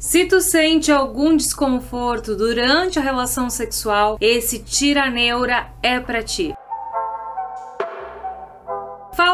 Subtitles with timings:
[0.00, 6.54] Se tu sente algum desconforto durante a relação sexual, esse tiraneura é para ti.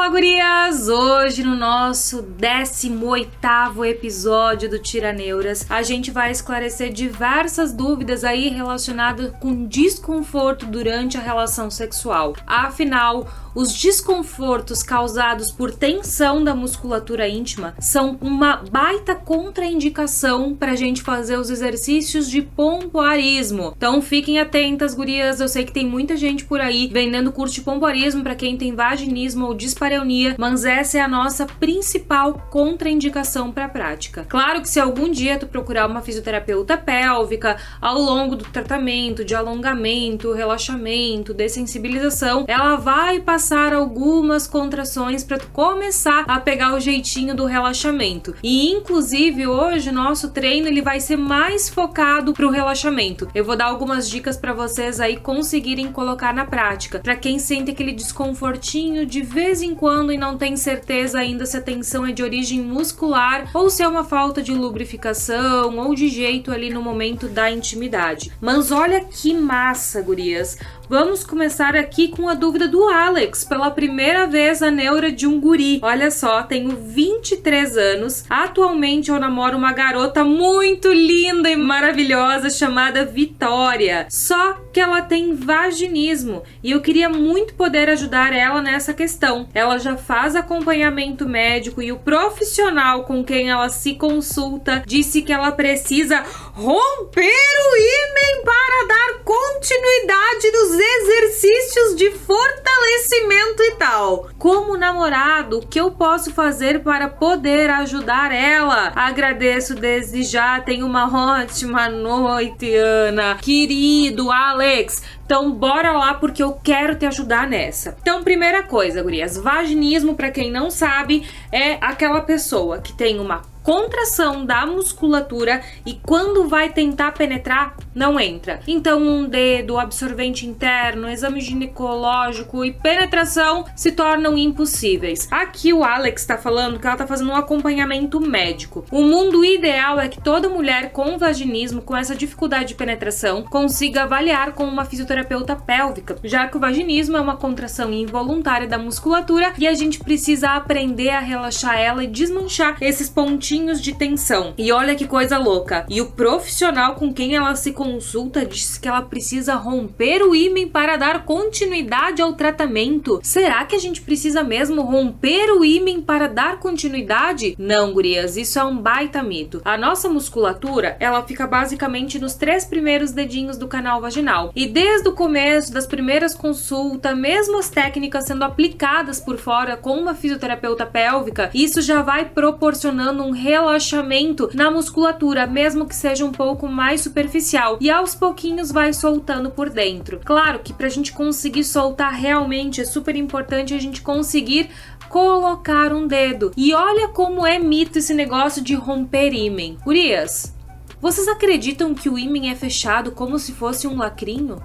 [0.04, 0.86] Fala gurias!
[0.86, 9.32] Hoje no nosso 18º episódio do Tiraneuras, a gente vai esclarecer diversas dúvidas aí relacionadas
[9.40, 12.34] com desconforto durante a relação sexual.
[12.46, 20.76] Afinal, os desconfortos causados por tensão da musculatura íntima são uma baita contraindicação para a
[20.76, 23.72] gente fazer os exercícios de pompoarismo.
[23.76, 25.40] Então fiquem atentas, gurias.
[25.40, 28.74] Eu sei que tem muita gente por aí vendendo curso de pompoarismo para quem tem
[28.74, 29.54] vaginismo ou
[29.94, 34.26] dispareunia, mas essa é a nossa principal contraindicação para a prática.
[34.28, 39.34] Claro que se algum dia tu procurar uma fisioterapeuta pélvica ao longo do tratamento de
[39.34, 46.80] alongamento, relaxamento, dessensibilização, ela vai passar passar algumas contrações para tu começar a pegar o
[46.80, 48.34] jeitinho do relaxamento.
[48.42, 53.28] E inclusive hoje nosso treino ele vai ser mais focado para o relaxamento.
[53.34, 57.00] Eu vou dar algumas dicas para vocês aí conseguirem colocar na prática.
[57.00, 61.56] Para quem sente aquele desconfortinho de vez em quando e não tem certeza ainda se
[61.56, 66.08] a tensão é de origem muscular ou se é uma falta de lubrificação ou de
[66.08, 68.32] jeito ali no momento da intimidade.
[68.40, 70.56] Mas olha que massa, gurias.
[70.86, 73.42] Vamos começar aqui com a dúvida do Alex.
[73.42, 75.80] Pela primeira vez, a neura de um guri.
[75.82, 78.24] Olha só, tenho 23 anos.
[78.28, 84.06] Atualmente eu namoro uma garota muito linda e maravilhosa chamada Vitória.
[84.10, 89.48] Só que ela tem vaginismo e eu queria muito poder ajudar ela nessa questão.
[89.54, 95.32] Ela já faz acompanhamento médico e o profissional com quem ela se consulta disse que
[95.32, 104.28] ela precisa romper o ímã para dar continuidade nos exercícios de fortalecimento e tal.
[104.38, 108.92] Como namorado, o que eu posso fazer para poder ajudar ela?
[108.94, 110.60] Agradeço desde já.
[110.60, 113.36] Tenha uma ótima noite, Ana.
[113.40, 117.96] Querido Alex, então bora lá porque eu quero te ajudar nessa.
[118.00, 123.53] Então, primeira coisa, gurias, vaginismo, para quem não sabe, é aquela pessoa que tem uma
[123.64, 128.60] contração da musculatura e quando vai tentar penetrar, não entra.
[128.68, 135.26] Então, um dedo, absorvente interno, exame ginecológico e penetração se tornam impossíveis.
[135.30, 138.84] Aqui o Alex está falando que ela está fazendo um acompanhamento médico.
[138.90, 144.02] O mundo ideal é que toda mulher com vaginismo, com essa dificuldade de penetração, consiga
[144.02, 149.54] avaliar com uma fisioterapeuta pélvica, já que o vaginismo é uma contração involuntária da musculatura
[149.56, 154.52] e a gente precisa aprender a relaxar ela e desmanchar esses pontinhos pontinhos de tensão.
[154.58, 155.86] E olha que coisa louca.
[155.88, 160.68] E o profissional com quem ela se consulta disse que ela precisa romper o ímã
[160.68, 163.20] para dar continuidade ao tratamento.
[163.22, 167.54] Será que a gente precisa mesmo romper o ímã para dar continuidade?
[167.56, 169.62] Não, gurias, isso é um baita mito.
[169.64, 174.50] A nossa musculatura, ela fica basicamente nos três primeiros dedinhos do canal vaginal.
[174.56, 179.96] E desde o começo das primeiras consultas, mesmo as técnicas sendo aplicadas por fora com
[179.96, 186.32] uma fisioterapeuta pélvica, isso já vai proporcionando um relaxamento na musculatura, mesmo que seja um
[186.32, 190.18] pouco mais superficial, e aos pouquinhos vai soltando por dentro.
[190.24, 194.70] Claro que para a gente conseguir soltar realmente é super importante a gente conseguir
[195.10, 196.52] colocar um dedo.
[196.56, 199.76] E olha como é mito esse negócio de romper ímen.
[199.86, 200.56] Urias,
[200.98, 204.56] vocês acreditam que o ímen é fechado como se fosse um lacrinho?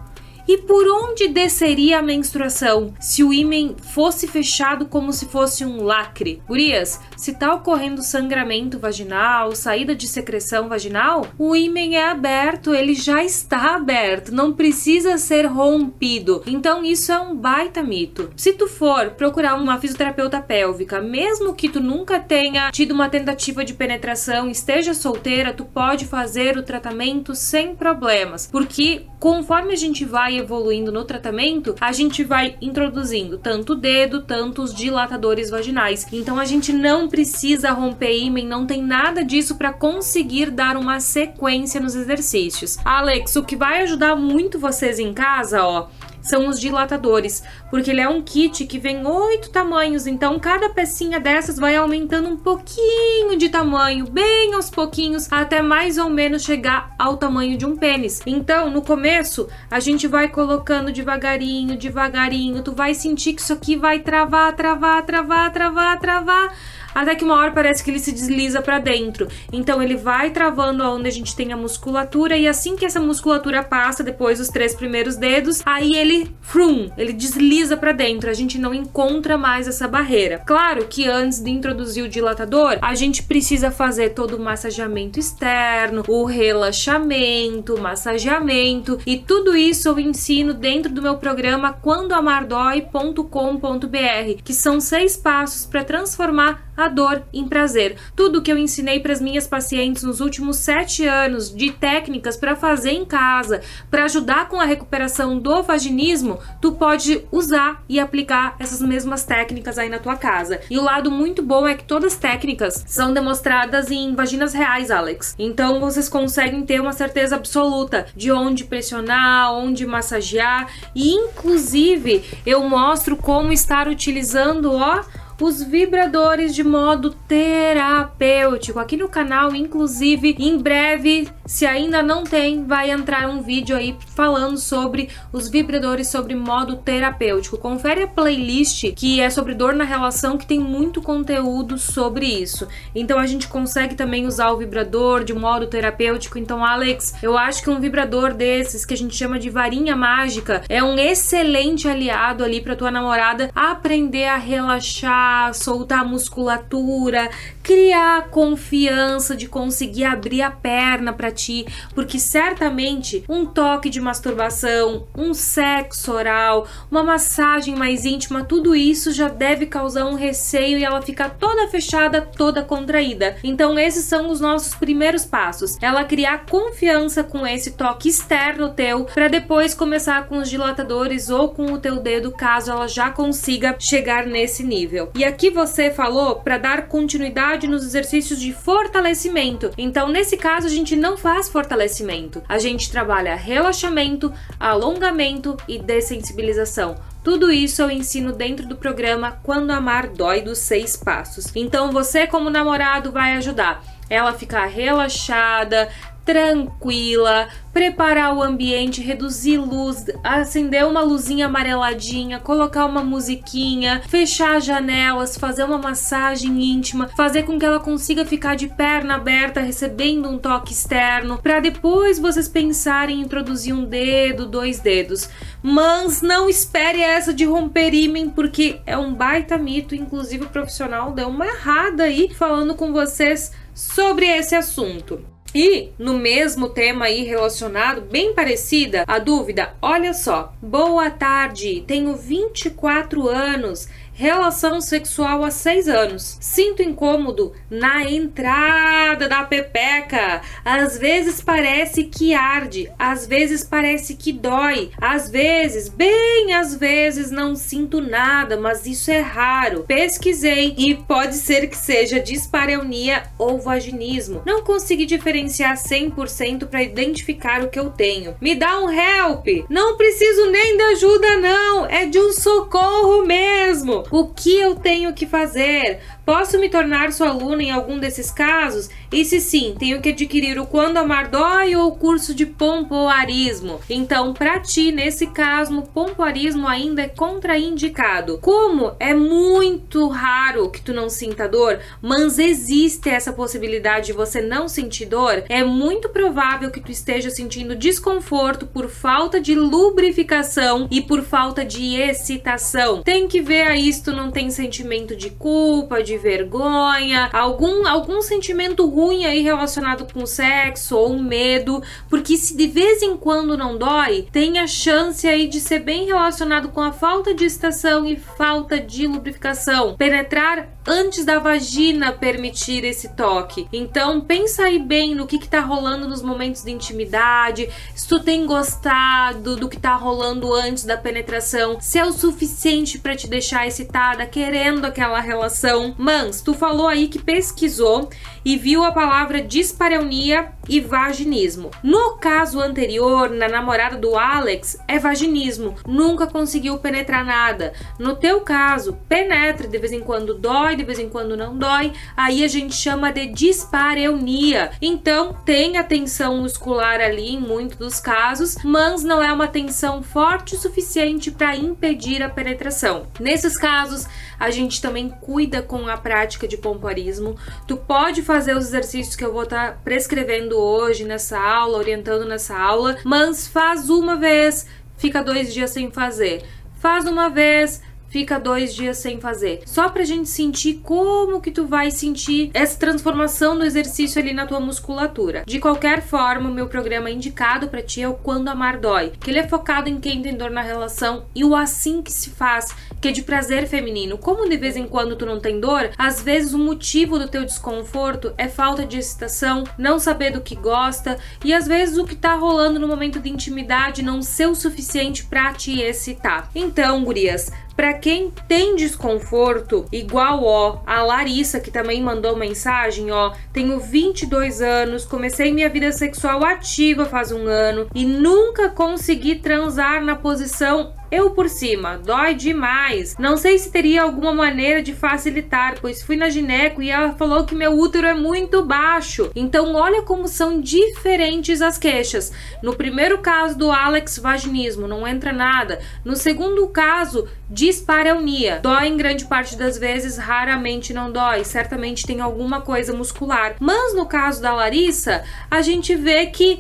[0.50, 5.84] E por onde desceria a menstruação se o ímen fosse fechado como se fosse um
[5.84, 6.42] lacre?
[6.48, 12.96] Gurias, se tá ocorrendo sangramento vaginal, saída de secreção vaginal, o ímen é aberto, ele
[12.96, 16.42] já está aberto, não precisa ser rompido.
[16.48, 18.32] Então isso é um baita mito.
[18.36, 23.64] Se tu for procurar uma fisioterapeuta pélvica, mesmo que tu nunca tenha tido uma tentativa
[23.64, 30.04] de penetração, esteja solteira, tu pode fazer o tratamento sem problemas, porque conforme a gente
[30.06, 36.08] vai evoluindo no tratamento, a gente vai introduzindo tanto o dedo, tanto os dilatadores vaginais.
[36.12, 41.00] Então a gente não precisa romper ímen, não tem nada disso para conseguir dar uma
[41.00, 42.78] sequência nos exercícios.
[42.84, 45.88] Alex, o que vai ajudar muito vocês em casa, ó,
[46.30, 51.20] são os dilatadores, porque ele é um kit que vem oito tamanhos, então cada pecinha
[51.20, 56.94] dessas vai aumentando um pouquinho de tamanho, bem aos pouquinhos, até mais ou menos chegar
[57.00, 58.22] ao tamanho de um pênis.
[58.26, 63.76] Então, no começo, a gente vai colocando devagarinho, devagarinho, tu vai sentir que isso aqui
[63.76, 66.54] vai travar, travar, travar, travar, travar
[67.00, 69.28] até que uma hora parece que ele se desliza para dentro.
[69.54, 73.64] Então ele vai travando onde a gente tem a musculatura e assim que essa musculatura
[73.64, 78.30] passa depois dos três primeiros dedos, aí ele frum, ele desliza para dentro.
[78.30, 80.42] A gente não encontra mais essa barreira.
[80.46, 86.04] Claro que antes de introduzir o dilatador, a gente precisa fazer todo o massageamento externo,
[86.08, 94.54] o relaxamento, o massageamento e tudo isso eu ensino dentro do meu programa quandoamardói.com.br, que
[94.54, 97.96] são seis passos para transformar a dor em prazer.
[98.16, 102.56] Tudo que eu ensinei para as minhas pacientes nos últimos sete anos de técnicas para
[102.56, 108.56] fazer em casa, para ajudar com a recuperação do vaginismo, tu pode usar e aplicar
[108.60, 110.60] essas mesmas técnicas aí na tua casa.
[110.70, 114.92] E o lado muito bom é que todas as técnicas são demonstradas em vaginas reais,
[114.92, 115.36] Alex.
[115.38, 122.64] Então vocês conseguem ter uma certeza absoluta de onde pressionar, onde massagear e inclusive eu
[122.68, 125.04] mostro como estar utilizando, ó,
[125.42, 128.80] os vibradores de modo terapêutico.
[128.80, 133.96] Aqui no canal, inclusive, em breve, se ainda não tem, vai entrar um vídeo aí
[134.16, 137.58] falando sobre os vibradores sobre modo terapêutico.
[137.58, 142.68] Confere a playlist que é sobre dor na relação, que tem muito conteúdo sobre isso.
[142.94, 146.38] Então a gente consegue também usar o vibrador de modo terapêutico.
[146.38, 150.64] Então, Alex, eu acho que um vibrador desses que a gente chama de varinha mágica
[150.68, 157.30] é um excelente aliado ali para tua namorada aprender a relaxar soltar a musculatura,
[157.64, 165.08] criar confiança de conseguir abrir a perna para ti, porque certamente um toque de masturbação,
[165.16, 170.84] um sexo oral, uma massagem mais íntima, tudo isso já deve causar um receio e
[170.84, 173.38] ela ficar toda fechada, toda contraída.
[173.44, 175.78] Então esses são os nossos primeiros passos.
[175.82, 181.50] Ela criar confiança com esse toque externo teu para depois começar com os dilatadores ou
[181.50, 185.12] com o teu dedo, caso ela já consiga chegar nesse nível.
[185.20, 189.70] E aqui você falou para dar continuidade nos exercícios de fortalecimento.
[189.78, 192.42] Então, nesse caso, a gente não faz fortalecimento.
[192.48, 196.96] A gente trabalha relaxamento, alongamento e dessensibilização.
[197.22, 201.52] Tudo isso eu ensino dentro do programa Quando Amar Dói dos Seis Passos.
[201.54, 205.90] Então, você, como namorado, vai ajudar ela ficar relaxada,
[206.30, 214.64] tranquila, preparar o ambiente, reduzir luz, acender uma luzinha amareladinha, colocar uma musiquinha, fechar as
[214.64, 220.30] janelas, fazer uma massagem íntima, fazer com que ela consiga ficar de perna aberta, recebendo
[220.30, 225.28] um toque externo, para depois vocês pensarem em introduzir um dedo, dois dedos.
[225.64, 231.12] Mas não espere essa de romper ímen, porque é um baita mito, inclusive o profissional
[231.12, 235.29] deu uma errada aí falando com vocês sobre esse assunto.
[235.54, 242.16] E no mesmo tema aí relacionado, bem parecida, a dúvida: olha só, boa tarde, tenho
[242.16, 243.88] 24 anos
[244.20, 246.38] relação sexual há seis anos.
[246.42, 250.42] Sinto incômodo na entrada da pepeca.
[250.66, 257.32] Às vezes parece que arde, às vezes parece que dói, às vezes, bem às vezes,
[257.32, 259.86] não sinto nada, mas isso é raro.
[259.88, 264.42] Pesquisei e pode ser que seja dispareunia ou vaginismo.
[264.46, 268.36] Não consegui diferenciar 100% para identificar o que eu tenho.
[268.42, 269.48] Me dá um help.
[269.70, 274.09] Não preciso nem de ajuda não, é de um socorro mesmo.
[274.12, 276.00] O que eu tenho que fazer?
[276.30, 278.88] Posso me tornar sua aluna em algum desses casos?
[279.12, 283.82] E se sim, tenho que adquirir o Quando Amar Dói ou o curso de pompoarismo?
[283.90, 288.38] Então, para ti, nesse caso, o pompoarismo ainda é contraindicado.
[288.38, 294.40] Como é muito raro que tu não sinta dor, mas existe essa possibilidade de você
[294.40, 300.88] não sentir dor, é muito provável que tu esteja sentindo desconforto por falta de lubrificação
[300.92, 303.02] e por falta de excitação.
[303.02, 308.22] Tem que ver aí se tu não tem sentimento de culpa, de vergonha, algum, algum
[308.22, 313.78] sentimento ruim aí relacionado com sexo ou medo, porque se de vez em quando não
[313.78, 318.16] dói, tem a chance aí de ser bem relacionado com a falta de estação e
[318.18, 319.96] falta de lubrificação.
[319.96, 323.68] Penetrar antes da vagina permitir esse toque.
[323.72, 328.20] Então pensa aí bem no que, que tá rolando nos momentos de intimidade, se tu
[328.20, 333.28] tem gostado do que tá rolando antes da penetração, se é o suficiente para te
[333.28, 335.94] deixar excitada, querendo aquela relação.
[335.96, 338.10] Mans, tu falou aí que pesquisou
[338.50, 341.70] e viu a palavra dispareunia e vaginismo.
[341.84, 347.74] No caso anterior, na namorada do Alex, é vaginismo, nunca conseguiu penetrar nada.
[348.00, 351.94] No teu caso, penetra, de vez em quando dói, de vez em quando não dói,
[352.18, 354.72] aí a gente chama de dispareunia.
[354.82, 360.02] Então, tem a tensão muscular ali em muitos dos casos, mas não é uma tensão
[360.02, 363.06] forte o suficiente para impedir a penetração.
[363.20, 364.08] Nesses casos,
[364.40, 367.36] a gente também cuida com a prática de pompoarismo.
[367.68, 372.26] Tu pode fazer os exercícios que eu vou estar tá prescrevendo hoje nessa aula, orientando
[372.26, 374.68] nessa aula, mas faz uma vez,
[374.98, 376.44] fica dois dias sem fazer.
[376.80, 379.62] Faz uma vez, fica dois dias sem fazer.
[379.66, 384.46] Só pra gente sentir como que tu vai sentir essa transformação do exercício ali na
[384.46, 385.44] tua musculatura.
[385.46, 389.32] De qualquer forma, o meu programa indicado para ti é o Quando Amar Dói, que
[389.32, 392.74] ele é focado em quem tem dor na relação e o assim que se faz,
[393.00, 394.18] que é de prazer feminino.
[394.18, 397.46] Como de vez em quando tu não tem dor, às vezes o motivo do teu
[397.46, 402.16] desconforto é falta de excitação, não saber do que gosta e às vezes o que
[402.16, 406.50] tá rolando no momento de intimidade não ser o suficiente para te excitar.
[406.54, 413.32] Então, gurias, para quem tem desconforto, igual ó, a Larissa que também mandou mensagem, ó,
[413.54, 420.04] tenho 22 anos, comecei minha vida sexual ativa faz um ano e nunca consegui transar
[420.04, 423.16] na posição eu por cima, dói demais.
[423.18, 427.46] Não sei se teria alguma maneira de facilitar, pois fui na gineco e ela falou
[427.46, 429.32] que meu útero é muito baixo.
[429.36, 432.32] Então olha como são diferentes as queixas.
[432.62, 435.80] No primeiro caso do Alex vaginismo, não entra nada.
[436.04, 438.60] No segundo caso, dispareunia.
[438.62, 441.44] Dói em grande parte das vezes, raramente não dói.
[441.44, 443.56] Certamente tem alguma coisa muscular.
[443.60, 446.60] Mas no caso da Larissa, a gente vê que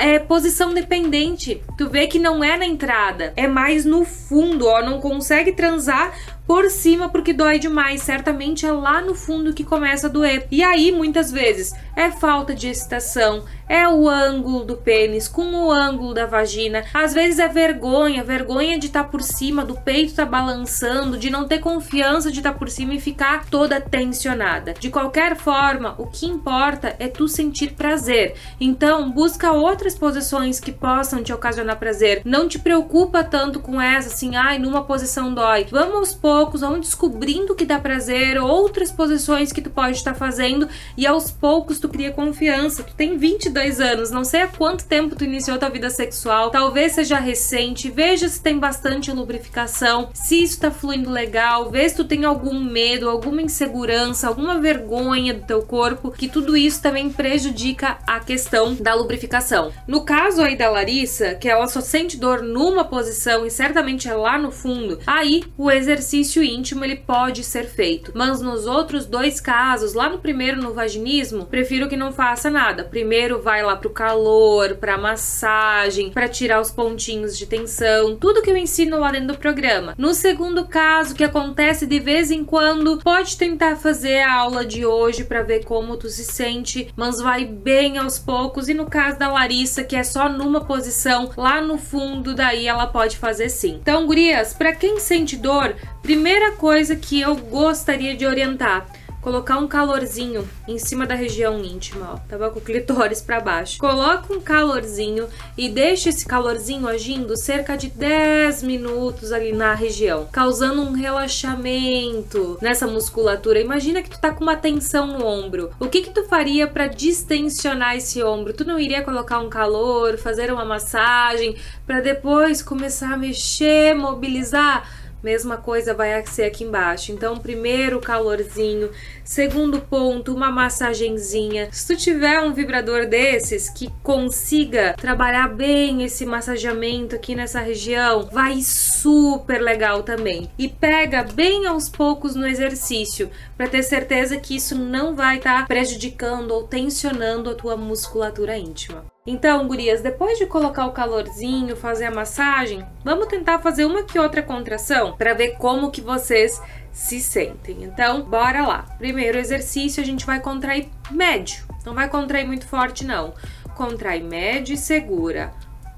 [0.00, 1.62] é posição dependente.
[1.76, 5.52] Tu vê que não é na entrada, é mais mais no fundo, ó, não consegue
[5.52, 6.10] transar
[6.48, 8.00] por cima porque dói demais.
[8.00, 10.48] Certamente é lá no fundo que começa a doer.
[10.50, 15.70] E aí, muitas vezes, é falta de excitação, é o ângulo do pênis com o
[15.70, 16.84] ângulo da vagina.
[16.94, 21.28] Às vezes é vergonha, vergonha de estar tá por cima, do peito tá balançando, de
[21.28, 24.72] não ter confiança de estar tá por cima e ficar toda tensionada.
[24.72, 28.36] De qualquer forma, o que importa é tu sentir prazer.
[28.58, 32.22] Então, busca outras posições que possam te ocasionar prazer.
[32.24, 35.66] Não te preocupa tanto com essa assim, ai, numa posição dói.
[35.70, 40.68] Vamos aos poucos, vamos descobrindo que dá prazer, outras posições que tu pode estar fazendo
[40.96, 42.82] e aos poucos tu cria confiança.
[42.82, 46.50] Tu tem 22 22 anos, não sei há quanto tempo tu iniciou tua vida sexual,
[46.50, 51.96] talvez seja recente, veja se tem bastante lubrificação, se isso tá fluindo legal, vê se
[51.96, 57.10] tu tem algum medo, alguma insegurança, alguma vergonha do teu corpo, que tudo isso também
[57.10, 59.72] prejudica a questão da lubrificação.
[59.86, 64.14] No caso aí da Larissa, que ela só sente dor numa posição e certamente é
[64.14, 68.12] lá no fundo, aí o exercício íntimo ele pode ser feito.
[68.14, 72.84] Mas nos outros dois casos, lá no primeiro no vaginismo, prefiro que não faça nada.
[72.84, 78.50] Primeiro vai lá pro calor, pra massagem, para tirar os pontinhos de tensão, tudo que
[78.50, 79.94] eu ensino lá dentro do programa.
[79.96, 84.84] No segundo caso, que acontece de vez em quando, pode tentar fazer a aula de
[84.84, 88.68] hoje para ver como tu se sente, mas vai bem aos poucos.
[88.68, 92.86] E no caso da Larissa, que é só numa posição lá no fundo, daí ela
[92.86, 93.78] pode fazer sim.
[93.80, 98.86] Então, gurias, para quem sente dor, primeira coisa que eu gostaria de orientar
[99.20, 102.18] colocar um calorzinho em cima da região íntima, ó.
[102.28, 103.78] Tava com o clitóris para baixo.
[103.78, 110.26] Coloca um calorzinho e deixa esse calorzinho agindo cerca de 10 minutos ali na região,
[110.32, 113.60] causando um relaxamento nessa musculatura.
[113.60, 115.70] Imagina que tu tá com uma tensão no ombro.
[115.78, 118.54] O que que tu faria para distensionar esse ombro?
[118.54, 124.88] Tu não iria colocar um calor, fazer uma massagem para depois começar a mexer, mobilizar?
[125.22, 127.12] Mesma coisa vai ser aqui embaixo.
[127.12, 128.90] Então, primeiro calorzinho,
[129.24, 131.68] segundo ponto, uma massagenzinha.
[131.72, 138.28] Se tu tiver um vibrador desses que consiga trabalhar bem esse massageamento aqui nessa região,
[138.32, 140.50] vai super legal também.
[140.58, 145.62] E pega bem aos poucos no exercício, para ter certeza que isso não vai estar
[145.62, 149.04] tá prejudicando ou tensionando a tua musculatura íntima.
[149.30, 154.18] Então, gurias, depois de colocar o calorzinho, fazer a massagem, vamos tentar fazer uma que
[154.18, 157.84] outra contração para ver como que vocês se sentem.
[157.84, 158.86] Então, bora lá.
[158.96, 161.62] Primeiro exercício, a gente vai contrair médio.
[161.84, 163.34] Não vai contrair muito forte, não.
[163.76, 165.52] Contrai médio e segura.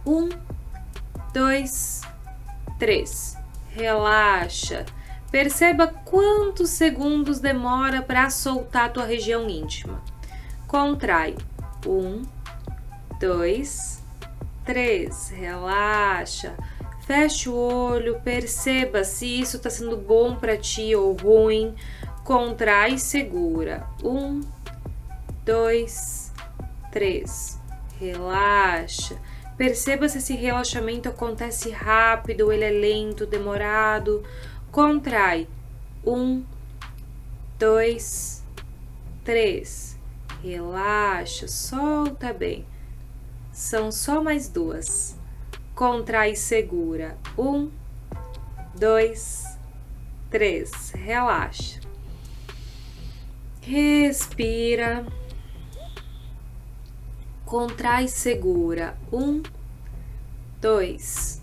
[0.04, 0.28] Um,
[1.32, 2.00] dois,
[2.80, 3.38] três.
[3.68, 4.84] Relaxa.
[5.30, 10.02] Perceba quantos segundos demora para soltar a tua região íntima.
[10.66, 11.36] Contrai.
[11.86, 12.22] Um,
[13.20, 14.02] dois,
[14.64, 15.28] três.
[15.28, 16.56] Relaxa.
[17.06, 21.74] Feche o olho, perceba se isso está sendo bom para ti ou ruim.
[22.24, 23.86] Contrai e segura.
[24.02, 24.40] Um,
[25.44, 26.32] dois,
[26.90, 27.60] três.
[27.98, 29.16] Relaxa.
[29.56, 34.22] Perceba se esse relaxamento acontece rápido, ele é lento, demorado.
[34.72, 35.46] Contrai.
[36.06, 36.42] Um,
[37.58, 38.42] dois,
[39.22, 39.98] três.
[40.42, 42.64] Relaxa, solta bem.
[43.60, 45.14] São só mais duas.
[45.74, 47.18] Contrai, segura.
[47.36, 47.70] Um,
[48.74, 49.44] dois,
[50.30, 50.92] três.
[50.92, 51.78] Relaxa.
[53.60, 55.04] Respira.
[57.44, 58.96] Contrai, segura.
[59.12, 59.42] Um,
[60.58, 61.42] dois,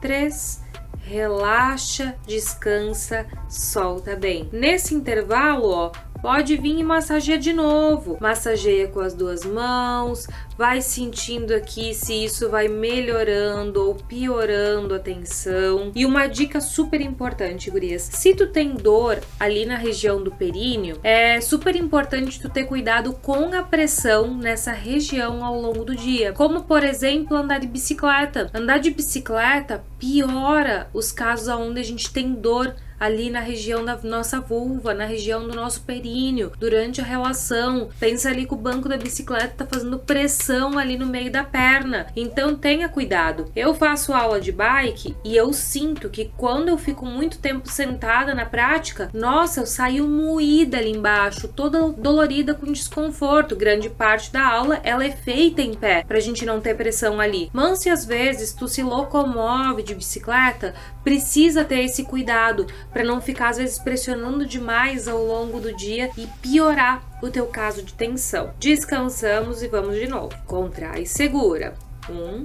[0.00, 0.62] três
[1.04, 4.48] relaxa, descansa, solta bem.
[4.52, 5.92] Nesse intervalo, ó,
[6.22, 8.16] pode vir e massageia de novo.
[8.20, 15.00] Massageia com as duas mãos, vai sentindo aqui se isso vai melhorando ou piorando a
[15.00, 15.90] tensão.
[15.94, 20.98] E uma dica super importante, gurias, se tu tem dor ali na região do períneo,
[21.02, 26.32] é super importante tu ter cuidado com a pressão nessa região ao longo do dia.
[26.32, 28.48] Como, por exemplo, andar de bicicleta.
[28.54, 33.98] Andar de bicicleta piora os casos onde a gente tem dor ali na região da
[34.04, 37.88] nossa vulva, na região do nosso períneo, durante a relação.
[37.98, 42.06] Pensa ali que o banco da bicicleta tá fazendo pressão ali no meio da perna.
[42.14, 43.50] Então tenha cuidado.
[43.56, 48.36] Eu faço aula de bike e eu sinto que quando eu fico muito tempo sentada
[48.36, 53.56] na prática, nossa, eu saio moída ali embaixo, toda dolorida com desconforto.
[53.56, 57.50] Grande parte da aula ela é feita em pé, pra gente não ter pressão ali.
[57.52, 63.20] Mas se às vezes tu se locomove de bicicleta, precisa ter esse cuidado para não
[63.20, 67.94] ficar às vezes pressionando demais ao longo do dia e piorar o teu caso de
[67.94, 68.52] tensão.
[68.58, 70.36] Descansamos e vamos de novo.
[70.46, 71.74] Contrai, segura.
[72.08, 72.44] Um,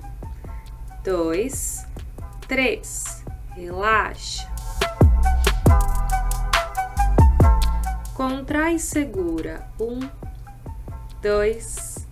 [1.04, 1.86] dois,
[2.48, 3.24] três.
[3.56, 4.48] Relaxa.
[8.16, 9.68] Contrai, segura.
[9.80, 10.00] Um,
[11.22, 12.08] dois,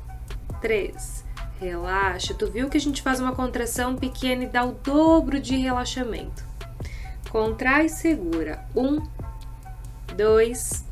[0.62, 1.26] três.
[1.60, 2.34] Relaxa.
[2.34, 6.45] Tu viu que a gente faz uma contração pequena e dá o dobro de relaxamento.
[7.30, 8.66] Contrai, segura.
[8.76, 9.02] Um,
[10.16, 10.86] dois,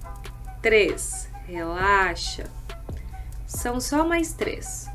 [0.61, 1.29] três.
[1.45, 2.45] Relaxa.
[3.45, 4.89] São só mais três.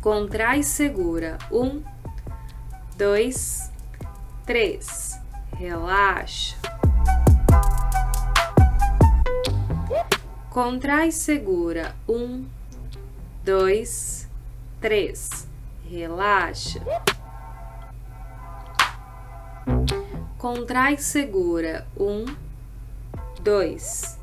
[0.00, 1.38] Contrai, segura.
[1.50, 1.82] Um,
[2.96, 3.70] dois,
[4.44, 5.18] três.
[5.56, 6.56] Relaxa.
[10.50, 11.94] Contrai, segura.
[12.08, 12.46] Um,
[13.44, 14.28] dois,
[14.80, 15.48] três.
[15.88, 16.80] Relaxa.
[20.38, 21.86] Contrai segura.
[21.98, 22.24] Um,
[23.42, 24.18] dois,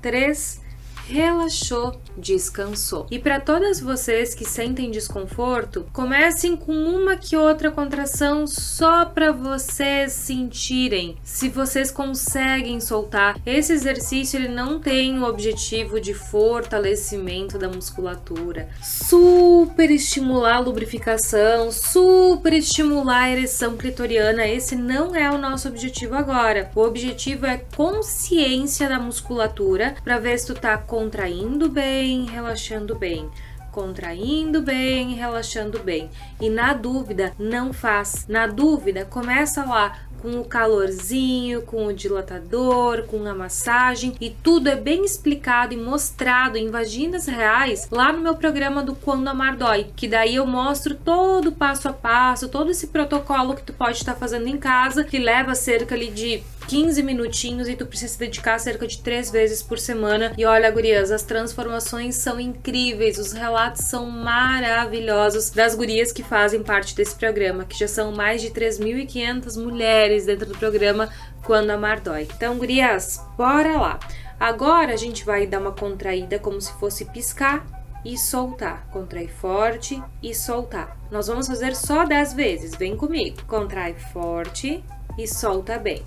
[0.00, 0.60] três
[1.08, 3.06] relaxou, descansou.
[3.10, 9.32] E para todas vocês que sentem desconforto, comecem com uma que outra contração só para
[9.32, 13.38] vocês sentirem se vocês conseguem soltar.
[13.46, 21.70] Esse exercício ele não tem o objetivo de fortalecimento da musculatura, super estimular a lubrificação,
[21.70, 24.46] super estimular a ereção clitoriana.
[24.46, 26.70] Esse não é o nosso objetivo agora.
[26.74, 32.94] O objetivo é consciência da musculatura para ver se tu tá com contraindo bem, relaxando
[32.94, 33.28] bem
[33.70, 36.08] contraindo bem, relaxando bem.
[36.40, 38.24] E na dúvida, não faz.
[38.26, 44.70] Na dúvida, começa lá com o calorzinho, com o dilatador, com a massagem e tudo
[44.70, 49.58] é bem explicado e mostrado em vaginas reais lá no meu programa do Quando Amar
[49.58, 53.74] Dói, que daí eu mostro todo o passo a passo, todo esse protocolo que tu
[53.74, 58.12] pode estar fazendo em casa, que leva cerca ali de 15 minutinhos e tu precisa
[58.12, 60.32] se dedicar cerca de três vezes por semana.
[60.36, 66.62] E olha, gurias, as transformações são incríveis, os relatos são maravilhosos das gurias que fazem
[66.62, 71.08] parte desse programa, que já são mais de 3.500 mulheres dentro do programa
[71.44, 72.28] Quando Amar Dói.
[72.36, 74.00] Então, gurias, bora lá!
[74.38, 77.64] Agora a gente vai dar uma contraída como se fosse piscar
[78.04, 78.86] e soltar.
[78.92, 80.96] Contrai forte e soltar.
[81.10, 82.74] Nós vamos fazer só 10 vezes.
[82.76, 83.42] Vem comigo.
[83.46, 84.84] Contrai forte
[85.16, 86.04] e solta bem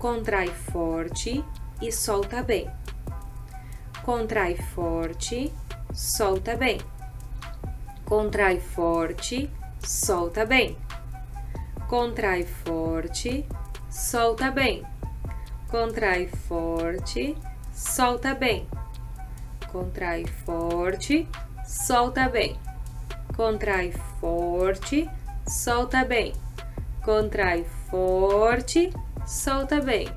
[0.00, 1.44] contrai forte
[1.82, 2.66] e solta bem.
[4.02, 5.52] Contrai forte,
[5.92, 6.80] solta bem.
[8.06, 10.74] Contrai forte, solta bem.
[11.86, 13.46] Contrai forte,
[13.90, 14.86] solta bem.
[15.68, 17.36] Contrai forte,
[17.70, 18.66] solta bem.
[19.70, 21.28] Contrai forte,
[21.66, 22.58] solta bem.
[23.36, 25.10] Contrai forte,
[25.46, 26.32] solta bem.
[27.04, 28.90] Contrai forte,
[29.30, 30.08] solta bem.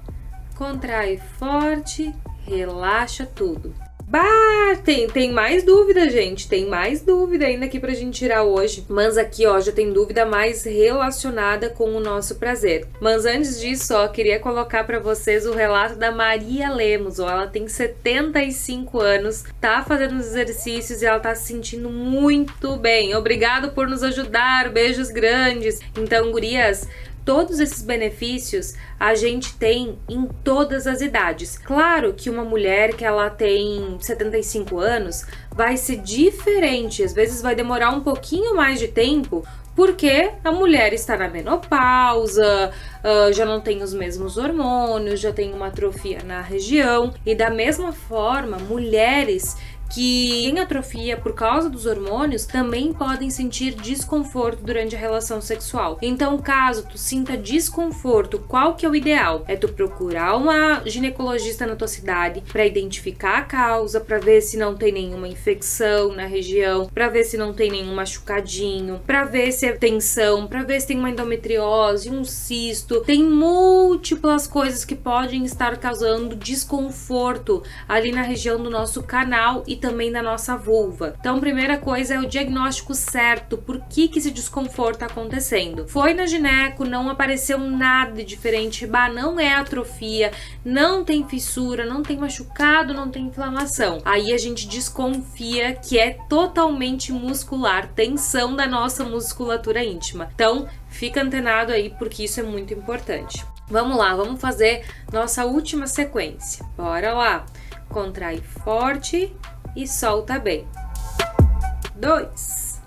[0.56, 2.13] Contrai forte,
[2.47, 3.73] relaxa tudo.
[4.06, 6.47] Bah, tem, tem mais dúvida, gente.
[6.47, 8.86] Tem mais dúvida ainda aqui pra gente tirar hoje.
[8.88, 12.86] Mas aqui, ó, já tem dúvida mais relacionada com o nosso prazer.
[12.99, 17.17] Mas antes disso, ó, queria colocar para vocês o relato da Maria Lemos.
[17.17, 22.76] Ó, ela tem 75 anos, tá fazendo os exercícios e ela tá se sentindo muito
[22.78, 23.15] bem.
[23.15, 24.69] Obrigado por nos ajudar.
[24.69, 25.80] Beijos grandes.
[25.97, 26.88] Então, gurias,
[27.25, 31.57] Todos esses benefícios a gente tem em todas as idades.
[31.57, 37.55] Claro que uma mulher que ela tem 75 anos vai ser diferente, às vezes vai
[37.55, 42.71] demorar um pouquinho mais de tempo, porque a mulher está na menopausa,
[43.03, 47.49] uh, já não tem os mesmos hormônios, já tem uma atrofia na região, e da
[47.49, 49.57] mesma forma, mulheres
[49.93, 55.99] que em atrofia por causa dos hormônios também podem sentir desconforto durante a relação sexual.
[56.01, 59.43] Então, caso tu sinta desconforto, qual que é o ideal?
[59.47, 64.58] É tu procurar uma ginecologista na tua cidade para identificar a causa, para ver se
[64.58, 69.51] não tem nenhuma infecção na região, para ver se não tem nenhum machucadinho, para ver
[69.51, 73.01] se é tensão, para ver se tem uma endometriose, um cisto.
[73.01, 79.83] Tem múltiplas coisas que podem estar causando desconforto ali na região do nosso canal e
[79.84, 81.13] também da nossa vulva.
[81.19, 85.86] Então, primeira coisa é o diagnóstico certo, por que que esse desconforto está acontecendo.
[85.89, 90.32] Foi na gineco, não apareceu nada de diferente, bah, não é atrofia,
[90.63, 93.98] não tem fissura, não tem machucado, não tem inflamação.
[94.06, 100.30] Aí a gente desconfia que é totalmente muscular, tensão da nossa musculatura íntima.
[100.34, 103.46] Então, fica antenado aí porque isso é muito importante.
[103.67, 106.65] Vamos lá, vamos fazer nossa última sequência.
[106.78, 107.46] Bora lá.
[107.89, 109.32] Contrai forte
[109.75, 110.67] e solta bem.
[111.95, 112.81] Dois,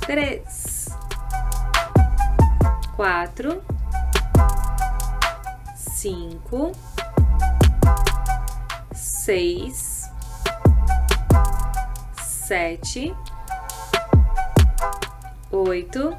[0.00, 0.88] três,
[2.96, 3.62] quatro,
[5.74, 6.72] cinco,
[8.92, 10.10] seis,
[12.22, 13.14] sete,
[15.50, 16.16] oito,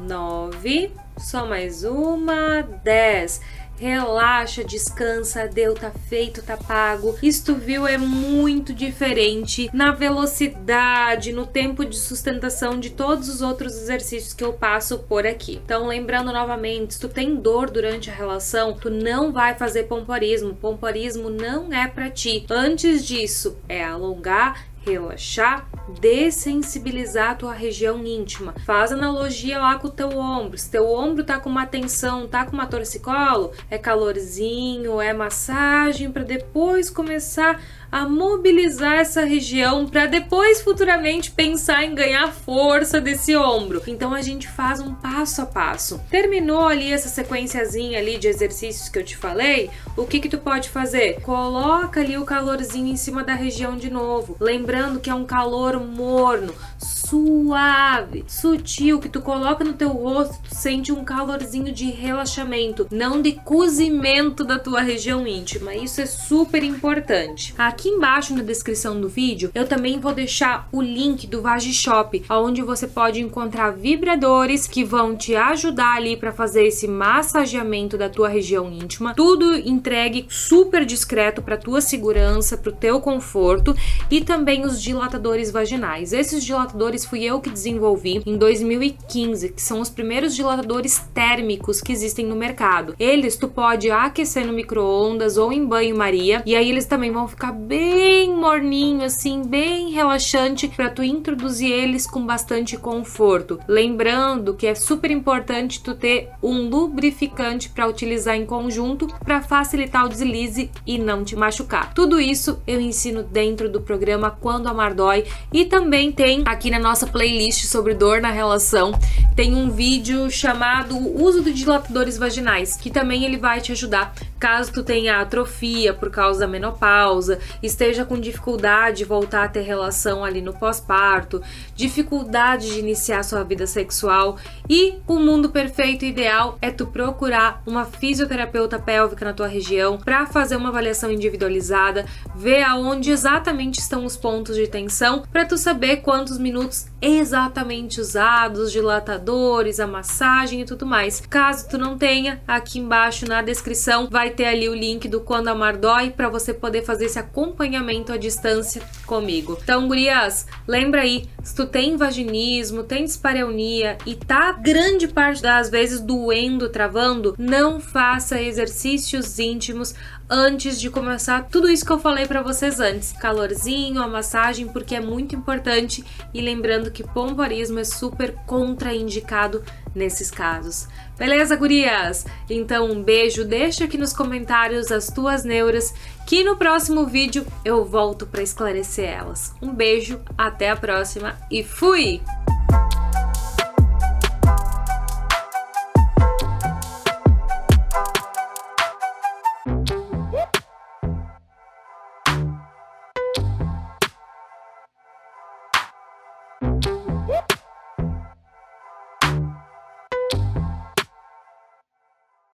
[0.00, 0.94] nove.
[1.18, 3.40] Só mais uma, dez
[3.78, 7.16] relaxa, descansa, deu, tá feito, tá pago.
[7.22, 13.76] Isto viu é muito diferente na velocidade, no tempo de sustentação de todos os outros
[13.76, 15.60] exercícios que eu passo por aqui.
[15.64, 20.54] Então, lembrando novamente, se tu tem dor durante a relação, tu não vai fazer pomporismo.
[20.54, 22.44] Pomporismo não é para ti.
[22.50, 25.68] Antes disso, é alongar relaxar,
[26.00, 28.54] dessensibilizar a tua região íntima.
[28.64, 30.56] Faz analogia lá com o teu ombro.
[30.56, 36.10] Se teu ombro tá com uma tensão, tá com uma torcicolo, é calorzinho, é massagem
[36.10, 43.36] para depois começar a mobilizar essa região para depois futuramente pensar em ganhar força desse
[43.36, 43.82] ombro.
[43.86, 46.00] Então a gente faz um passo a passo.
[46.10, 50.38] Terminou ali essa sequenciazinha ali de exercícios que eu te falei, o que que tu
[50.38, 51.20] pode fazer?
[51.22, 55.80] Coloca ali o calorzinho em cima da região de novo, lembrando que é um calor
[55.80, 62.86] morno, suave, sutil que tu coloca no teu rosto, tu sente um calorzinho de relaxamento,
[62.90, 65.74] não de cozimento da tua região íntima.
[65.74, 67.54] Isso é super importante.
[67.56, 72.22] Aqui embaixo na descrição do vídeo, eu também vou deixar o link do Vagi Shop,
[72.28, 78.08] onde você pode encontrar vibradores que vão te ajudar ali para fazer esse massageamento da
[78.08, 79.14] tua região íntima.
[79.14, 83.74] Tudo entregue super discreto para tua segurança, para o teu conforto
[84.10, 86.12] e também os dilatadores vaginais.
[86.12, 91.80] Esses dilatadores dilatadores fui eu que desenvolvi em 2015, que são os primeiros dilatadores térmicos
[91.80, 92.94] que existem no mercado.
[92.98, 97.52] Eles tu pode aquecer no micro-ondas ou em banho-maria, e aí eles também vão ficar
[97.52, 103.60] bem morninho, assim, bem relaxante para tu introduzir eles com bastante conforto.
[103.68, 110.04] Lembrando que é super importante tu ter um lubrificante para utilizar em conjunto para facilitar
[110.04, 111.94] o deslize e não te machucar.
[111.94, 116.78] Tudo isso eu ensino dentro do programa Quando Amar Dói e também tem aqui na
[116.78, 118.98] nossa playlist sobre dor na relação,
[119.36, 124.72] tem um vídeo chamado Uso de dilatadores vaginais, que também ele vai te ajudar caso
[124.72, 130.24] tu tenha atrofia por causa da menopausa, esteja com dificuldade de voltar a ter relação
[130.24, 131.42] ali no pós-parto,
[131.74, 134.36] dificuldade de iniciar sua vida sexual
[134.68, 140.26] e o mundo perfeito ideal é tu procurar uma fisioterapeuta pélvica na tua região para
[140.26, 145.98] fazer uma avaliação individualizada, ver aonde exatamente estão os pontos de tensão para tu saber
[145.98, 151.20] quantos minutos exatamente usados, dilatadores, a massagem e tudo mais.
[151.28, 155.48] Caso tu não tenha, aqui embaixo na descrição vai ter ali o link do Quando
[155.48, 159.58] Amar Dói para você poder fazer esse acompanhamento à distância comigo.
[159.60, 165.68] Então, gurias, lembra aí, se tu tem vaginismo, tem dispareunia e tá grande parte das
[165.68, 169.94] vezes doendo, travando, não faça exercícios íntimos
[170.28, 173.12] antes de começar tudo isso que eu falei para vocês antes.
[173.12, 176.04] Calorzinho, a massagem, porque é muito importante
[176.36, 180.86] e lembrando que pompoarismo é super contraindicado nesses casos.
[181.18, 182.26] Beleza, gurias?
[182.50, 185.94] Então um beijo, deixa aqui nos comentários as tuas neuras,
[186.26, 189.54] que no próximo vídeo eu volto para esclarecer elas.
[189.62, 192.20] Um beijo, até a próxima e fui!